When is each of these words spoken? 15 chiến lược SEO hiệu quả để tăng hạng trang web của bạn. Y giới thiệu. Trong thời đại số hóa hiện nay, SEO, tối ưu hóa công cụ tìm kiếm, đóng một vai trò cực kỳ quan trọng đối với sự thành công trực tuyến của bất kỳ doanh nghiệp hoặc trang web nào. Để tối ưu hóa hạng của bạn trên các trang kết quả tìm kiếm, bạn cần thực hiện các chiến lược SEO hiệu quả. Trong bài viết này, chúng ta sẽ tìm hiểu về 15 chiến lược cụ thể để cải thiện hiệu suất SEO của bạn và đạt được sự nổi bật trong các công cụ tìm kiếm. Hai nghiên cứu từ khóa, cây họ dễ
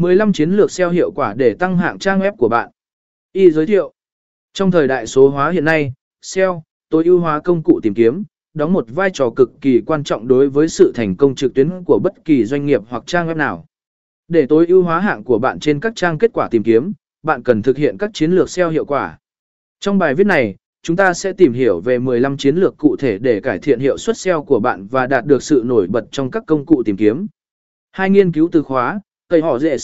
15 0.00 0.32
chiến 0.32 0.50
lược 0.50 0.70
SEO 0.70 0.90
hiệu 0.90 1.10
quả 1.10 1.34
để 1.34 1.54
tăng 1.54 1.76
hạng 1.76 1.98
trang 1.98 2.20
web 2.20 2.36
của 2.36 2.48
bạn. 2.48 2.70
Y 3.32 3.50
giới 3.50 3.66
thiệu. 3.66 3.92
Trong 4.52 4.70
thời 4.70 4.88
đại 4.88 5.06
số 5.06 5.28
hóa 5.28 5.50
hiện 5.50 5.64
nay, 5.64 5.92
SEO, 6.22 6.62
tối 6.90 7.04
ưu 7.04 7.20
hóa 7.20 7.40
công 7.40 7.62
cụ 7.62 7.80
tìm 7.82 7.94
kiếm, 7.94 8.22
đóng 8.54 8.72
một 8.72 8.84
vai 8.88 9.10
trò 9.14 9.30
cực 9.36 9.50
kỳ 9.60 9.80
quan 9.86 10.04
trọng 10.04 10.28
đối 10.28 10.48
với 10.48 10.68
sự 10.68 10.92
thành 10.94 11.16
công 11.16 11.34
trực 11.34 11.54
tuyến 11.54 11.84
của 11.84 11.98
bất 12.04 12.24
kỳ 12.24 12.44
doanh 12.44 12.66
nghiệp 12.66 12.80
hoặc 12.88 13.02
trang 13.06 13.28
web 13.28 13.36
nào. 13.36 13.66
Để 14.28 14.46
tối 14.46 14.66
ưu 14.66 14.82
hóa 14.82 15.00
hạng 15.00 15.24
của 15.24 15.38
bạn 15.38 15.60
trên 15.60 15.80
các 15.80 15.92
trang 15.96 16.18
kết 16.18 16.30
quả 16.32 16.48
tìm 16.50 16.62
kiếm, 16.62 16.92
bạn 17.22 17.42
cần 17.42 17.62
thực 17.62 17.76
hiện 17.76 17.98
các 17.98 18.10
chiến 18.14 18.32
lược 18.32 18.50
SEO 18.50 18.70
hiệu 18.70 18.84
quả. 18.84 19.18
Trong 19.80 19.98
bài 19.98 20.14
viết 20.14 20.26
này, 20.26 20.56
chúng 20.82 20.96
ta 20.96 21.14
sẽ 21.14 21.32
tìm 21.32 21.52
hiểu 21.52 21.80
về 21.80 21.98
15 21.98 22.36
chiến 22.36 22.56
lược 22.56 22.76
cụ 22.78 22.96
thể 22.96 23.18
để 23.18 23.40
cải 23.40 23.58
thiện 23.58 23.80
hiệu 23.80 23.98
suất 23.98 24.16
SEO 24.16 24.44
của 24.44 24.60
bạn 24.60 24.86
và 24.86 25.06
đạt 25.06 25.26
được 25.26 25.42
sự 25.42 25.62
nổi 25.66 25.86
bật 25.86 26.04
trong 26.10 26.30
các 26.30 26.42
công 26.46 26.66
cụ 26.66 26.82
tìm 26.82 26.96
kiếm. 26.96 27.26
Hai 27.92 28.10
nghiên 28.10 28.32
cứu 28.32 28.48
từ 28.52 28.62
khóa, 28.62 29.00
cây 29.30 29.40
họ 29.40 29.58
dễ 29.58 29.76